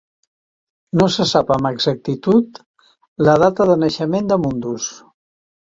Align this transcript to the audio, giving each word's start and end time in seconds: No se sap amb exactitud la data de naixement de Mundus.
No 1.01 1.05
se 1.15 1.27
sap 1.33 1.51
amb 1.57 1.69
exactitud 1.71 2.59
la 3.29 3.39
data 3.47 3.71
de 3.73 3.79
naixement 3.87 4.33
de 4.35 4.43
Mundus. 4.47 4.93